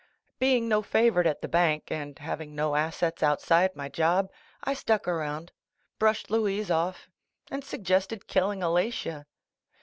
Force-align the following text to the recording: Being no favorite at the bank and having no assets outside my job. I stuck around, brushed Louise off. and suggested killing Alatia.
Being 0.39 0.67
no 0.67 0.81
favorite 0.81 1.27
at 1.27 1.43
the 1.43 1.47
bank 1.47 1.91
and 1.91 2.17
having 2.17 2.55
no 2.55 2.75
assets 2.75 3.21
outside 3.21 3.75
my 3.75 3.87
job. 3.87 4.31
I 4.63 4.73
stuck 4.73 5.07
around, 5.07 5.51
brushed 5.99 6.31
Louise 6.31 6.71
off. 6.71 7.07
and 7.51 7.63
suggested 7.63 8.25
killing 8.25 8.63
Alatia. 8.63 9.27